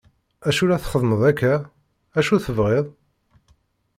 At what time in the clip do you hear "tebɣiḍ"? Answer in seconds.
2.45-2.85